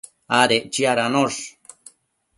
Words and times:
adec 0.39 0.63
chiadanosh 0.73 1.39